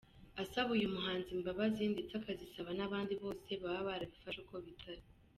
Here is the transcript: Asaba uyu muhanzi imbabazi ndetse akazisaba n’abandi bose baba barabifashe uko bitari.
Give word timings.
Asaba 0.43 0.69
uyu 0.77 0.93
muhanzi 0.95 1.29
imbabazi 1.37 1.81
ndetse 1.93 2.13
akazisaba 2.19 2.69
n’abandi 2.77 3.13
bose 3.21 3.49
baba 3.61 3.87
barabifashe 3.87 4.39
uko 4.43 4.55
bitari. 4.65 5.03